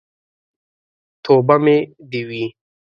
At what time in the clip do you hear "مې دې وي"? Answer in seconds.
1.63-2.45